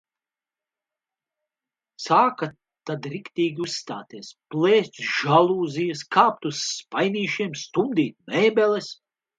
Sāka 2.05 2.49
tad 2.91 3.05
riktīgi 3.15 3.67
uzstāties– 3.67 4.33
plēst 4.55 5.01
žalūzijas, 5.13 6.03
kāpt 6.19 6.53
uz 6.53 6.67
spainīšiem, 6.75 7.57
stumdīt 7.69 8.21
mēbeles. 8.35 8.95